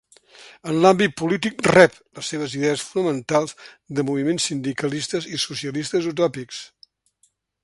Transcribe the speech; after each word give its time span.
En 0.69 0.77
l'àmbit 0.85 1.11
polític 1.21 1.61
rep 1.67 1.99
les 2.21 2.31
seves 2.33 2.57
idees 2.61 2.87
fonamentals 2.93 3.55
de 3.99 4.09
moviments 4.11 4.51
sindicalistes 4.53 5.33
i 5.37 5.45
socialistes 5.49 6.13
utòpics. 6.15 6.65